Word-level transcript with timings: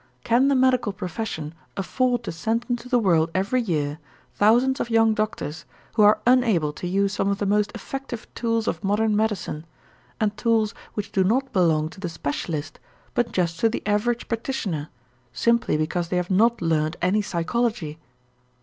Can 0.23 0.47
the 0.47 0.55
medical 0.55 0.93
profession 0.93 1.53
afford 1.77 2.23
to 2.23 2.31
send 2.31 2.65
into 2.67 2.89
the 2.89 2.97
world 2.97 3.29
every 3.35 3.61
year 3.61 3.99
thousands 4.33 4.79
of 4.79 4.89
young 4.89 5.13
doctors 5.13 5.63
who 5.93 6.01
are 6.01 6.17
unable 6.25 6.73
to 6.73 6.87
use 6.87 7.13
some 7.13 7.29
of 7.29 7.37
the 7.37 7.45
most 7.45 7.71
effective 7.75 8.25
tools 8.33 8.67
of 8.67 8.83
modern 8.83 9.15
medicine, 9.15 9.63
and 10.19 10.35
tools 10.37 10.73
which 10.95 11.11
do 11.11 11.23
not 11.23 11.53
belong 11.53 11.87
to 11.89 11.99
the 11.99 12.09
specialist 12.09 12.79
but 13.13 13.31
just 13.31 13.59
to 13.59 13.69
the 13.69 13.83
average 13.85 14.27
practitioner, 14.27 14.89
simply 15.33 15.77
because 15.77 16.09
they 16.09 16.17
have 16.17 16.31
not 16.31 16.63
learned 16.63 16.97
any 17.03 17.21
psychology? 17.21 17.99